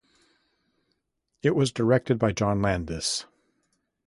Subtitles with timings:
[1.43, 3.27] It was directed by John Landis.